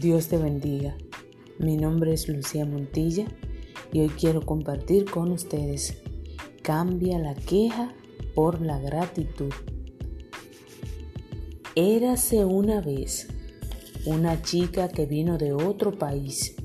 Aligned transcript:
Dios 0.00 0.26
te 0.26 0.38
bendiga. 0.38 0.96
Mi 1.60 1.76
nombre 1.76 2.14
es 2.14 2.28
Lucía 2.28 2.66
Montilla 2.66 3.26
y 3.92 4.00
hoy 4.00 4.08
quiero 4.08 4.44
compartir 4.44 5.04
con 5.08 5.30
ustedes 5.30 6.02
Cambia 6.62 7.16
la 7.20 7.36
queja 7.36 7.94
por 8.34 8.60
la 8.60 8.80
gratitud. 8.80 9.52
Érase 11.76 12.44
una 12.44 12.80
vez 12.80 13.28
una 14.04 14.42
chica 14.42 14.88
que 14.88 15.06
vino 15.06 15.38
de 15.38 15.52
otro 15.52 15.96
país 15.96 16.56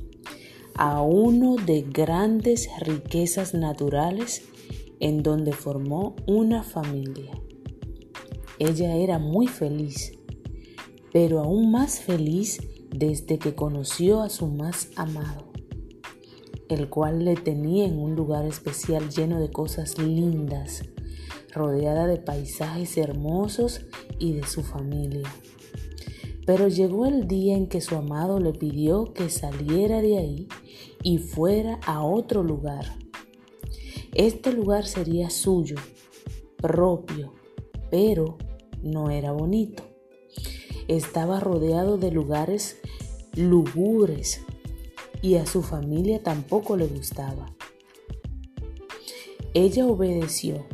a 0.74 1.04
uno 1.04 1.56
de 1.58 1.84
grandes 1.84 2.68
riquezas 2.80 3.54
naturales 3.54 4.42
en 5.00 5.22
donde 5.22 5.54
formó 5.54 6.16
una 6.26 6.64
familia. 6.64 7.40
Ella 8.58 8.96
era 8.96 9.20
muy 9.20 9.46
feliz, 9.46 10.14
pero 11.14 11.42
aún 11.42 11.72
más 11.72 12.00
feliz 12.00 12.60
desde 12.92 13.38
que 13.38 13.56
conoció 13.56 14.22
a 14.22 14.30
su 14.30 14.48
más 14.48 14.90
amado, 14.96 15.46
el 16.70 16.90
cual 16.90 17.26
le 17.26 17.36
tenía 17.36 17.86
en 17.86 18.00
un 18.00 18.16
lugar 18.16 18.46
especial 18.46 19.10
lleno 19.10 19.40
de 19.40 19.52
cosas 19.52 19.98
lindas, 19.98 20.84
rodeada 21.54 22.08
de 22.08 22.18
paisajes 22.18 22.98
hermosos 22.98 23.82
y 24.18 24.34
de 24.34 24.46
su 24.46 24.64
familia. 24.64 25.32
Pero 26.46 26.68
llegó 26.68 27.06
el 27.06 27.28
día 27.28 27.56
en 27.56 27.68
que 27.68 27.82
su 27.82 27.96
amado 27.96 28.40
le 28.40 28.54
pidió 28.54 29.14
que 29.14 29.30
saliera 29.30 30.02
de 30.02 30.18
ahí 30.18 30.48
y 31.04 31.20
fuera 31.20 31.80
a 31.86 32.04
otro 32.04 32.44
lugar. 32.44 32.86
Este 34.14 34.52
lugar 34.52 34.88
sería 34.88 35.30
suyo, 35.30 35.76
propio, 36.58 37.34
pero 37.92 38.38
no 38.82 39.12
era 39.12 39.32
bonito 39.32 39.89
estaba 40.90 41.40
rodeado 41.40 41.98
de 41.98 42.12
lugares 42.12 42.78
lugubres 43.36 44.42
y 45.22 45.36
a 45.36 45.46
su 45.46 45.62
familia 45.62 46.22
tampoco 46.22 46.76
le 46.76 46.88
gustaba. 46.88 47.54
Ella 49.54 49.86
obedeció, 49.86 50.66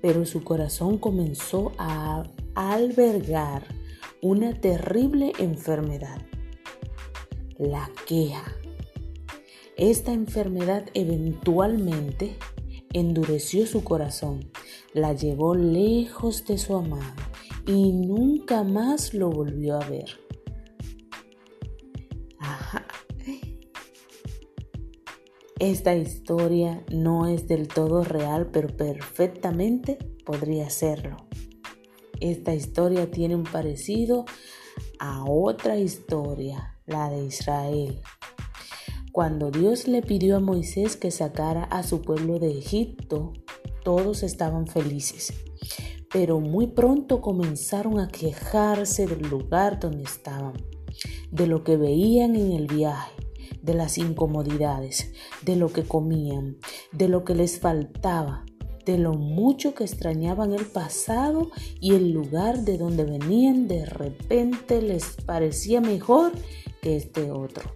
pero 0.00 0.24
su 0.24 0.42
corazón 0.42 0.98
comenzó 0.98 1.72
a 1.78 2.24
albergar 2.54 3.66
una 4.22 4.58
terrible 4.58 5.32
enfermedad, 5.38 6.22
la 7.58 7.90
queja. 8.06 8.56
Esta 9.76 10.12
enfermedad 10.12 10.86
eventualmente 10.94 12.36
endureció 12.94 13.66
su 13.66 13.84
corazón, 13.84 14.50
la 14.94 15.12
llevó 15.12 15.54
lejos 15.54 16.46
de 16.46 16.56
su 16.56 16.76
amado 16.76 17.33
y 17.66 17.92
nunca 17.92 18.62
más 18.62 19.14
lo 19.14 19.30
volvió 19.30 19.80
a 19.80 19.88
ver. 19.88 20.20
Esta 25.58 25.94
historia 25.94 26.84
no 26.90 27.26
es 27.26 27.48
del 27.48 27.68
todo 27.68 28.04
real, 28.04 28.50
pero 28.52 28.68
perfectamente 28.68 29.96
podría 30.26 30.68
serlo. 30.68 31.16
Esta 32.20 32.54
historia 32.54 33.10
tiene 33.10 33.34
un 33.34 33.44
parecido 33.44 34.26
a 34.98 35.24
otra 35.24 35.78
historia, 35.78 36.78
la 36.86 37.08
de 37.08 37.24
Israel. 37.24 38.02
Cuando 39.12 39.50
Dios 39.50 39.88
le 39.88 40.02
pidió 40.02 40.36
a 40.36 40.40
Moisés 40.40 40.96
que 40.96 41.10
sacara 41.10 41.64
a 41.64 41.82
su 41.82 42.02
pueblo 42.02 42.38
de 42.38 42.58
Egipto, 42.58 43.32
todos 43.84 44.22
estaban 44.22 44.66
felices 44.66 45.32
pero 46.14 46.38
muy 46.38 46.68
pronto 46.68 47.20
comenzaron 47.20 47.98
a 47.98 48.06
quejarse 48.06 49.08
del 49.08 49.28
lugar 49.28 49.80
donde 49.80 50.04
estaban, 50.04 50.54
de 51.32 51.48
lo 51.48 51.64
que 51.64 51.76
veían 51.76 52.36
en 52.36 52.52
el 52.52 52.68
viaje, 52.68 53.10
de 53.62 53.74
las 53.74 53.98
incomodidades, 53.98 55.10
de 55.42 55.56
lo 55.56 55.72
que 55.72 55.82
comían, 55.82 56.56
de 56.92 57.08
lo 57.08 57.24
que 57.24 57.34
les 57.34 57.58
faltaba, 57.58 58.44
de 58.86 58.96
lo 58.96 59.14
mucho 59.14 59.74
que 59.74 59.82
extrañaban 59.82 60.52
el 60.52 60.66
pasado 60.66 61.50
y 61.80 61.96
el 61.96 62.12
lugar 62.12 62.60
de 62.60 62.78
donde 62.78 63.02
venían 63.02 63.66
de 63.66 63.84
repente 63.84 64.82
les 64.82 65.16
parecía 65.26 65.80
mejor 65.80 66.30
que 66.80 66.94
este 66.94 67.32
otro. 67.32 67.74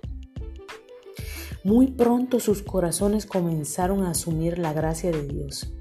Muy 1.64 1.88
pronto 1.88 2.38
sus 2.38 2.62
corazones 2.62 3.26
comenzaron 3.26 4.04
a 4.04 4.10
asumir 4.10 4.60
la 4.60 4.72
gracia 4.72 5.10
de 5.10 5.26
Dios 5.26 5.72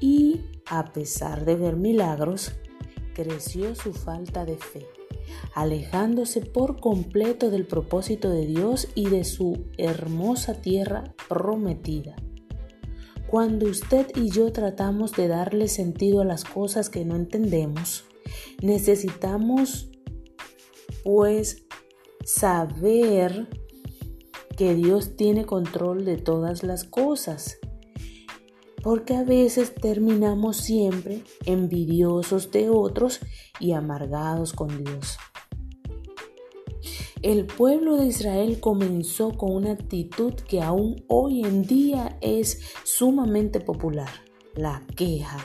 y 0.00 0.40
a 0.70 0.92
pesar 0.92 1.44
de 1.44 1.56
ver 1.56 1.76
milagros, 1.76 2.52
creció 3.14 3.74
su 3.74 3.92
falta 3.92 4.44
de 4.44 4.56
fe, 4.56 4.86
alejándose 5.54 6.40
por 6.40 6.80
completo 6.80 7.50
del 7.50 7.66
propósito 7.66 8.30
de 8.30 8.46
Dios 8.46 8.88
y 8.94 9.08
de 9.08 9.24
su 9.24 9.66
hermosa 9.76 10.54
tierra 10.54 11.14
prometida. 11.28 12.16
Cuando 13.26 13.66
usted 13.66 14.06
y 14.14 14.30
yo 14.30 14.52
tratamos 14.52 15.12
de 15.12 15.28
darle 15.28 15.68
sentido 15.68 16.20
a 16.22 16.24
las 16.24 16.44
cosas 16.44 16.88
que 16.88 17.04
no 17.04 17.16
entendemos, 17.16 18.04
necesitamos 18.62 19.90
pues 21.04 21.64
saber 22.24 23.48
que 24.56 24.74
Dios 24.74 25.16
tiene 25.16 25.44
control 25.44 26.04
de 26.04 26.16
todas 26.16 26.62
las 26.62 26.84
cosas 26.84 27.58
porque 28.82 29.16
a 29.16 29.24
veces 29.24 29.74
terminamos 29.74 30.58
siempre 30.58 31.22
envidiosos 31.44 32.50
de 32.50 32.70
otros 32.70 33.20
y 33.60 33.72
amargados 33.72 34.52
con 34.52 34.84
Dios. 34.84 35.18
El 37.22 37.46
pueblo 37.46 37.96
de 37.96 38.06
Israel 38.06 38.60
comenzó 38.60 39.32
con 39.32 39.52
una 39.52 39.72
actitud 39.72 40.34
que 40.34 40.62
aún 40.62 41.04
hoy 41.08 41.42
en 41.42 41.64
día 41.64 42.16
es 42.20 42.60
sumamente 42.84 43.58
popular, 43.58 44.08
la 44.54 44.86
queja. 44.94 45.38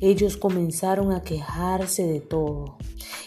Ellos 0.00 0.36
comenzaron 0.36 1.12
a 1.12 1.22
quejarse 1.22 2.04
de 2.04 2.20
todo. 2.20 2.78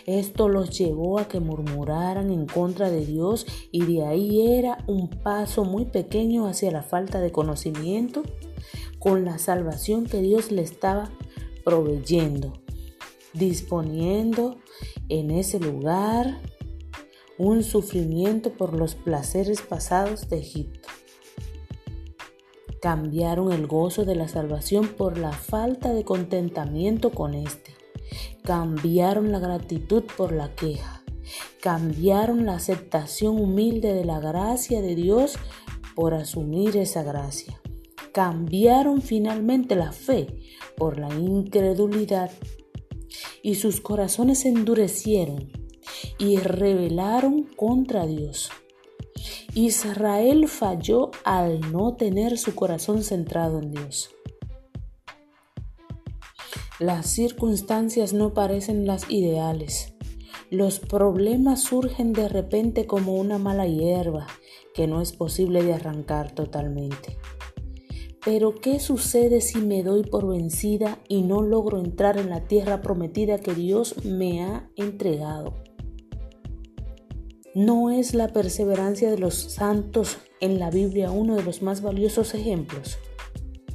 Esto 0.06 0.50
los 0.50 0.78
llevó 0.78 1.20
a 1.20 1.30
que 1.30 1.40
murmuraran 1.40 2.32
en 2.32 2.46
contra 2.46 2.90
de 2.90 3.06
Dios 3.06 3.46
y 3.72 3.86
de 3.86 4.06
ahí 4.06 4.58
era 4.58 4.80
un 4.88 5.10
paso 5.10 5.64
muy 5.64 5.86
pequeño 5.86 6.48
hacia 6.48 6.72
la 6.72 6.84
falta 6.84 7.22
de 7.22 7.32
conocimiento 7.32 8.24
con 9.02 9.26
la 9.26 9.40
salvación 9.40 10.06
que 10.06 10.22
Dios 10.22 10.52
le 10.52 10.62
estaba 10.62 11.10
proveyendo, 11.66 12.54
disponiendo 13.34 14.58
en 15.10 15.32
ese 15.32 15.60
lugar 15.60 16.40
un 17.40 17.64
sufrimiento 17.64 18.54
por 18.54 18.78
los 18.78 18.94
placeres 18.94 19.64
pasados 19.64 20.30
de 20.30 20.38
Egipto. 20.38 20.88
Cambiaron 22.80 23.52
el 23.52 23.66
gozo 23.66 24.06
de 24.06 24.14
la 24.14 24.28
salvación 24.28 24.88
por 24.90 25.18
la 25.18 25.32
falta 25.32 25.94
de 25.94 26.04
contentamiento 26.04 27.10
con 27.10 27.34
éste. 27.34 27.74
Cambiaron 28.44 29.32
la 29.32 29.40
gratitud 29.40 30.04
por 30.16 30.32
la 30.32 30.54
queja. 30.54 31.04
Cambiaron 31.60 32.46
la 32.46 32.54
aceptación 32.54 33.40
humilde 33.40 33.94
de 33.94 34.06
la 34.06 34.20
gracia 34.20 34.80
de 34.80 34.94
Dios 34.94 35.38
por 35.96 36.14
asumir 36.14 36.78
esa 36.78 37.02
gracia 37.02 37.61
cambiaron 38.12 39.02
finalmente 39.02 39.76
la 39.76 39.92
fe 39.92 40.28
por 40.78 41.00
la 41.00 41.14
incredulidad 41.14 42.32
y 43.44 43.56
sus 43.56 43.82
corazones 43.82 44.40
se 44.40 44.50
endurecieron 44.50 45.52
y 46.18 46.38
rebelaron 46.38 47.44
contra 47.44 48.06
Dios. 48.06 48.50
Israel 49.54 50.48
falló 50.48 51.12
al 51.24 51.72
no 51.72 51.96
tener 51.96 52.38
su 52.38 52.56
corazón 52.56 53.04
centrado 53.04 53.60
en 53.60 53.72
Dios. 53.72 54.12
Las 56.80 57.08
circunstancias 57.08 58.14
no 58.14 58.34
parecen 58.34 58.88
las 58.88 59.10
ideales. 59.12 59.94
Los 60.50 60.80
problemas 60.80 61.62
surgen 61.62 62.12
de 62.14 62.28
repente 62.28 62.88
como 62.88 63.14
una 63.14 63.38
mala 63.38 63.68
hierba 63.68 64.26
que 64.74 64.88
no 64.88 65.02
es 65.02 65.12
posible 65.12 65.64
de 65.64 65.74
arrancar 65.74 66.32
totalmente. 66.32 67.18
Pero 68.24 68.54
¿qué 68.56 68.80
sucede 68.80 69.42
si 69.42 69.60
me 69.60 69.82
doy 69.82 70.04
por 70.04 70.28
vencida 70.28 71.00
y 71.08 71.24
no 71.24 71.42
logro 71.42 71.80
entrar 71.80 72.18
en 72.20 72.30
la 72.30 72.42
tierra 72.42 72.82
prometida 72.82 73.40
que 73.40 73.56
Dios 73.56 74.06
me 74.06 74.44
ha 74.44 74.70
entregado? 74.76 75.56
¿No 77.56 77.90
es 77.90 78.14
la 78.14 78.28
perseverancia 78.28 79.10
de 79.10 79.18
los 79.18 79.34
santos 79.36 80.20
en 80.40 80.60
la 80.60 80.70
Biblia 80.70 81.12
uno 81.12 81.36
de 81.36 81.44
los 81.44 81.64
más 81.64 81.82
valiosos 81.82 82.36
ejemplos? 82.36 83.00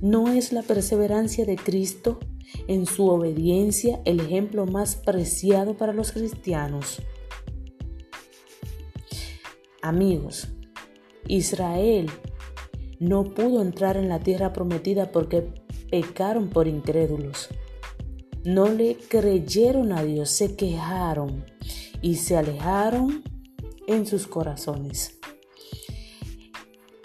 ¿No 0.01 0.29
es 0.29 0.53
la 0.53 0.63
perseverancia 0.63 1.45
de 1.45 1.57
Cristo 1.57 2.21
en 2.69 2.87
su 2.87 3.09
obediencia 3.09 4.01
el 4.05 4.21
ejemplo 4.21 4.65
más 4.65 4.95
preciado 4.95 5.77
para 5.77 5.93
los 5.93 6.13
cristianos? 6.13 7.03
Amigos, 9.83 10.49
Israel 11.27 12.11
no 12.99 13.25
pudo 13.25 13.63
entrar 13.63 13.97
en 13.97 14.09
la 14.09 14.21
tierra 14.21 14.53
prometida 14.53 15.13
porque 15.13 15.53
pecaron 15.91 16.49
por 16.49 16.67
incrédulos. 16.69 17.49
No 18.45 18.69
le 18.69 18.97
creyeron 18.97 19.93
a 19.93 20.03
Dios, 20.05 20.31
se 20.31 20.57
quejaron 20.57 21.45
y 22.01 22.17
se 22.17 22.37
alejaron 22.37 23.25
en 23.87 24.07
sus 24.07 24.27
corazones. 24.27 25.19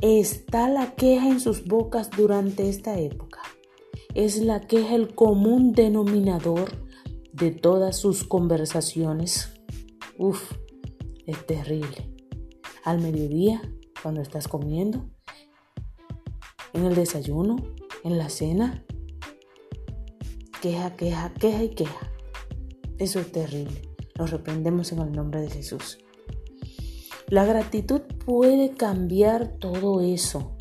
Está 0.01 0.67
la 0.69 0.95
queja 0.95 1.27
en 1.27 1.39
sus 1.39 1.65
bocas 1.65 2.09
durante 2.09 2.69
esta 2.69 2.99
época. 2.99 3.39
Es 4.13 4.41
la 4.41 4.61
queja 4.61 4.95
el 4.95 5.13
común 5.13 5.73
denominador 5.73 6.71
de 7.33 7.51
todas 7.51 7.97
sus 7.97 8.23
conversaciones. 8.23 9.53
Uf, 10.17 10.51
es 11.25 11.45
terrible. 11.45 12.09
Al 12.83 12.99
mediodía, 12.99 13.61
cuando 14.01 14.21
estás 14.21 14.47
comiendo, 14.47 15.07
en 16.73 16.85
el 16.85 16.95
desayuno, 16.95 17.57
en 18.03 18.17
la 18.17 18.29
cena, 18.29 18.83
queja, 20.61 20.95
queja, 20.95 21.33
queja 21.33 21.63
y 21.63 21.69
queja. 21.69 22.11
Eso 22.97 23.19
es 23.19 23.31
terrible. 23.31 23.81
Lo 24.15 24.27
reprendemos 24.27 24.91
en 24.91 24.99
el 24.99 25.11
nombre 25.11 25.41
de 25.41 25.49
Jesús. 25.49 25.99
La 27.27 27.45
gratitud 27.45 28.01
puede 28.25 28.71
cambiar 28.71 29.57
todo 29.59 30.01
eso. 30.01 30.55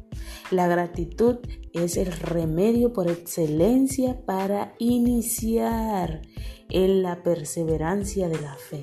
La 0.51 0.67
gratitud 0.69 1.39
es 1.73 1.97
el 1.97 2.11
remedio 2.13 2.93
por 2.93 3.09
excelencia 3.09 4.25
para 4.25 4.75
iniciar 4.79 6.23
en 6.69 7.03
la 7.03 7.23
perseverancia 7.23 8.29
de 8.29 8.41
la 8.41 8.55
fe. 8.55 8.83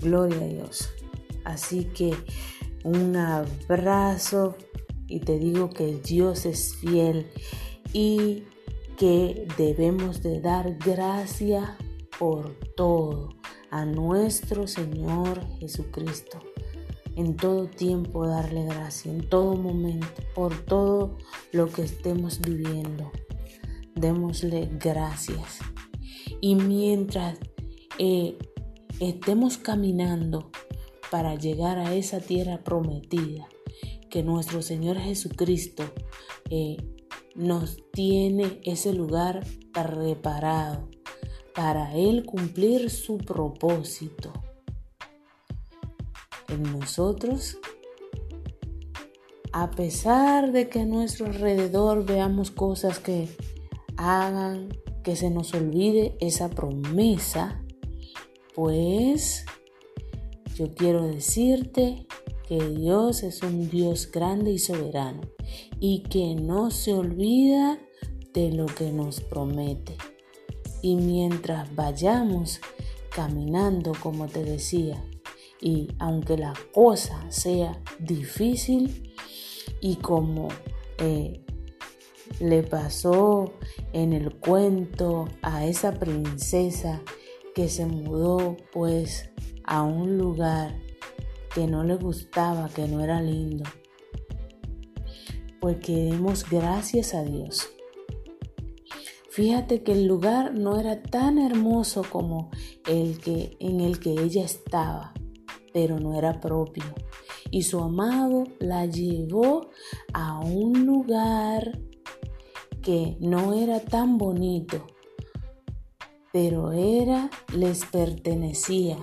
Gloria 0.00 0.38
a 0.38 0.46
Dios. 0.46 0.90
Así 1.44 1.84
que 1.84 2.14
un 2.84 3.16
abrazo 3.16 4.56
y 5.08 5.20
te 5.20 5.38
digo 5.38 5.70
que 5.70 6.00
Dios 6.04 6.46
es 6.46 6.76
fiel 6.76 7.26
y 7.92 8.44
que 8.96 9.46
debemos 9.58 10.22
de 10.22 10.40
dar 10.40 10.76
gracia 10.78 11.76
por 12.18 12.54
todo 12.76 13.34
a 13.70 13.84
nuestro 13.84 14.66
Señor 14.66 15.44
Jesucristo. 15.58 16.38
En 17.16 17.36
todo 17.36 17.66
tiempo 17.66 18.26
darle 18.26 18.64
gracia, 18.64 19.12
en 19.12 19.28
todo 19.28 19.54
momento, 19.54 20.06
por 20.34 20.56
todo 20.64 21.16
lo 21.52 21.68
que 21.68 21.82
estemos 21.82 22.40
viviendo. 22.40 23.12
Démosle 23.94 24.68
gracias. 24.80 25.58
Y 26.40 26.56
mientras 26.56 27.38
eh, 27.98 28.36
estemos 28.98 29.58
caminando 29.58 30.50
para 31.10 31.36
llegar 31.36 31.78
a 31.78 31.94
esa 31.94 32.18
tierra 32.18 32.64
prometida, 32.64 33.48
que 34.14 34.22
nuestro 34.22 34.62
Señor 34.62 34.96
Jesucristo 34.98 35.82
eh, 36.48 36.76
nos 37.34 37.78
tiene 37.90 38.60
ese 38.62 38.92
lugar 38.92 39.44
preparado 39.72 40.88
para 41.52 41.92
Él 41.96 42.24
cumplir 42.24 42.90
su 42.90 43.18
propósito 43.18 44.32
en 46.46 46.62
nosotros. 46.78 47.58
A 49.52 49.72
pesar 49.72 50.52
de 50.52 50.68
que 50.68 50.82
a 50.82 50.86
nuestro 50.86 51.26
alrededor 51.26 52.06
veamos 52.06 52.52
cosas 52.52 53.00
que 53.00 53.28
hagan 53.96 54.68
que 55.02 55.16
se 55.16 55.28
nos 55.28 55.54
olvide 55.54 56.16
esa 56.20 56.50
promesa, 56.50 57.64
pues 58.54 59.44
yo 60.54 60.72
quiero 60.72 61.02
decirte 61.02 62.06
que 62.48 62.58
Dios 62.68 63.22
es 63.22 63.42
un 63.42 63.70
Dios 63.70 64.10
grande 64.10 64.52
y 64.52 64.58
soberano 64.58 65.22
y 65.80 66.00
que 66.02 66.34
no 66.34 66.70
se 66.70 66.92
olvida 66.92 67.78
de 68.32 68.52
lo 68.52 68.66
que 68.66 68.90
nos 68.92 69.20
promete. 69.20 69.96
Y 70.82 70.96
mientras 70.96 71.74
vayamos 71.74 72.60
caminando, 73.10 73.92
como 74.02 74.26
te 74.26 74.44
decía, 74.44 75.02
y 75.60 75.88
aunque 75.98 76.36
la 76.36 76.52
cosa 76.72 77.24
sea 77.30 77.80
difícil 77.98 79.14
y 79.80 79.96
como 79.96 80.48
eh, 80.98 81.40
le 82.40 82.62
pasó 82.62 83.54
en 83.92 84.12
el 84.12 84.34
cuento 84.34 85.28
a 85.42 85.64
esa 85.66 85.94
princesa 85.94 87.00
que 87.54 87.68
se 87.68 87.86
mudó 87.86 88.56
pues 88.72 89.30
a 89.64 89.82
un 89.82 90.18
lugar 90.18 90.74
que 91.54 91.66
no 91.66 91.84
le 91.84 91.94
gustaba, 91.96 92.68
que 92.68 92.88
no 92.88 93.02
era 93.02 93.22
lindo, 93.22 93.64
pues 95.60 95.76
que 95.78 95.94
demos 95.94 96.48
gracias 96.50 97.14
a 97.14 97.22
Dios 97.22 97.68
Fíjate 99.34 99.82
que 99.82 99.90
el 99.90 100.06
lugar 100.06 100.54
no 100.54 100.78
era 100.78 101.02
tan 101.02 101.38
hermoso 101.38 102.04
como 102.08 102.50
el 102.86 103.18
que 103.18 103.56
en 103.58 103.80
el 103.80 103.98
que 103.98 104.12
ella 104.12 104.44
estaba, 104.44 105.12
pero 105.72 105.98
no 105.98 106.16
era 106.16 106.38
propio. 106.40 106.84
Y 107.50 107.62
su 107.62 107.80
amado 107.80 108.44
la 108.60 108.86
llevó 108.86 109.70
a 110.12 110.38
un 110.38 110.86
lugar 110.86 111.80
que 112.80 113.16
no 113.18 113.54
era 113.54 113.80
tan 113.80 114.18
bonito, 114.18 114.86
pero 116.32 116.70
era 116.70 117.28
les 117.52 117.84
pertenecía 117.86 118.98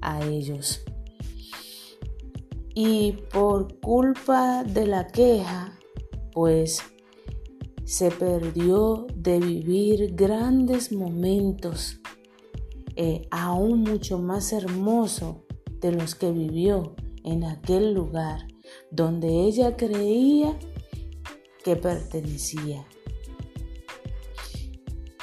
a 0.00 0.24
ellos. 0.24 0.82
Y 2.74 3.12
por 3.32 3.80
culpa 3.80 4.64
de 4.64 4.86
la 4.86 5.08
queja, 5.08 5.78
pues 6.32 6.82
se 7.84 8.10
perdió 8.10 9.06
de 9.16 9.40
vivir 9.40 10.14
grandes 10.14 10.92
momentos, 10.92 12.00
eh, 12.94 13.26
aún 13.30 13.80
mucho 13.80 14.18
más 14.18 14.52
hermoso 14.52 15.44
de 15.80 15.92
los 15.92 16.14
que 16.14 16.30
vivió 16.30 16.94
en 17.24 17.44
aquel 17.44 17.94
lugar 17.94 18.46
donde 18.90 19.28
ella 19.28 19.76
creía 19.76 20.56
que 21.64 21.76
pertenecía. 21.76 22.86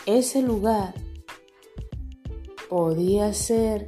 Ese 0.06 0.42
lugar 0.42 0.94
podía 2.70 3.34
ser 3.34 3.88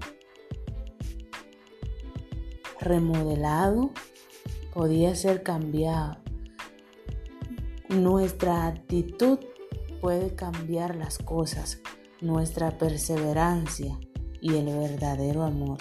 remodelado, 2.79 3.91
podía 4.73 5.15
ser 5.15 5.43
cambiado, 5.43 6.17
nuestra 7.89 8.67
actitud 8.67 9.39
puede 9.99 10.35
cambiar 10.35 10.95
las 10.95 11.17
cosas, 11.17 11.81
nuestra 12.21 12.77
perseverancia 12.77 13.99
y 14.41 14.55
el 14.55 14.65
verdadero 14.65 15.43
amor. 15.43 15.79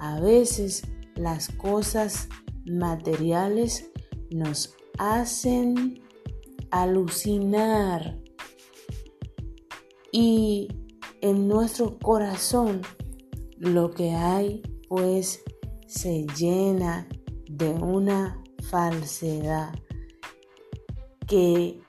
A 0.00 0.20
veces 0.20 0.82
las 1.14 1.48
cosas 1.48 2.28
materiales 2.64 3.90
nos 4.30 4.74
hacen 4.98 6.02
alucinar 6.70 8.18
y 10.12 10.68
en 11.20 11.48
nuestro 11.48 11.98
corazón 11.98 12.82
lo 13.58 13.90
que 13.90 14.10
hay 14.12 14.62
pues 14.88 15.42
se 15.88 16.26
llena 16.38 17.08
de 17.48 17.70
una 17.70 18.44
falsedad 18.68 19.72
que 21.26 21.80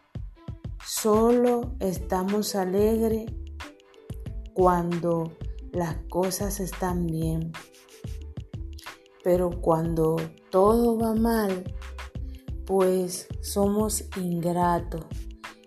solo 0.86 1.76
estamos 1.82 2.56
alegres 2.56 3.30
cuando 4.54 5.34
las 5.74 5.98
cosas 6.10 6.62
están 6.62 7.08
bien. 7.08 7.52
Pero 9.22 9.50
cuando 9.62 10.16
todo 10.50 10.98
va 10.98 11.14
mal, 11.14 11.76
pues 12.66 13.28
somos 13.42 14.06
ingratos 14.16 15.06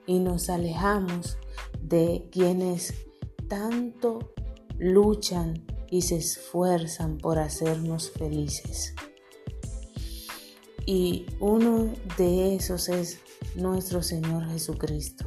y 0.07 0.21
nos 0.21 0.49
alejamos 0.49 1.37
de 1.83 2.31
quienes 2.33 2.95
tanto 3.47 4.33
luchan 4.79 5.67
y 5.93 6.01
se 6.01 6.17
esfuerzan 6.17 7.19
por 7.19 7.39
hacernos 7.39 8.11
felices. 8.13 8.95
Y 10.87 11.27
uno 11.39 11.93
de 12.17 12.55
esos 12.57 12.89
es 12.89 13.19
nuestro 13.57 14.03
Señor 14.03 14.49
Jesucristo. 14.49 15.27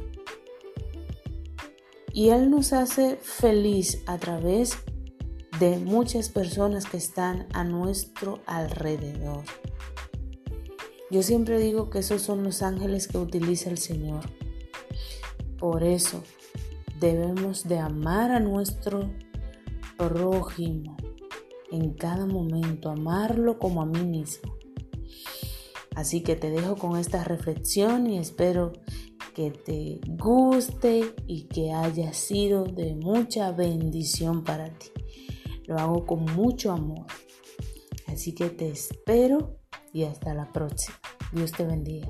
Y 2.12 2.30
Él 2.30 2.50
nos 2.50 2.72
hace 2.72 3.16
feliz 3.22 4.02
a 4.06 4.18
través 4.18 4.72
de 5.60 5.78
muchas 5.78 6.30
personas 6.30 6.86
que 6.86 6.96
están 6.96 7.46
a 7.52 7.62
nuestro 7.62 8.40
alrededor. 8.46 9.44
Yo 11.12 11.22
siempre 11.22 11.60
digo 11.60 11.90
que 11.90 12.00
esos 12.00 12.22
son 12.22 12.42
los 12.42 12.62
ángeles 12.62 13.06
que 13.06 13.18
utiliza 13.18 13.70
el 13.70 13.78
Señor. 13.78 14.24
Por 15.60 15.84
eso 15.84 16.24
debemos 16.98 17.68
de 17.68 17.78
amar 17.78 18.32
a 18.32 18.40
nuestro 18.40 19.08
prójimo 19.96 20.96
en 21.70 21.94
cada 21.94 22.26
momento, 22.26 22.90
amarlo 22.90 23.58
como 23.58 23.82
a 23.82 23.86
mí 23.86 24.02
mismo. 24.04 24.54
Así 25.94 26.22
que 26.22 26.36
te 26.36 26.50
dejo 26.50 26.76
con 26.76 26.98
esta 26.98 27.24
reflexión 27.24 28.06
y 28.06 28.18
espero 28.18 28.72
que 29.34 29.50
te 29.50 30.00
guste 30.06 31.14
y 31.26 31.44
que 31.44 31.72
haya 31.72 32.12
sido 32.12 32.64
de 32.64 32.94
mucha 32.94 33.52
bendición 33.52 34.44
para 34.44 34.70
ti. 34.70 34.88
lo 35.64 35.78
hago 35.78 36.06
con 36.06 36.24
mucho 36.24 36.70
amor. 36.70 37.06
Así 38.06 38.34
que 38.34 38.50
te 38.50 38.68
espero 38.68 39.58
y 39.92 40.04
hasta 40.04 40.32
la 40.32 40.52
próxima. 40.52 40.96
Dios 41.32 41.52
te 41.52 41.64
bendiga. 41.64 42.08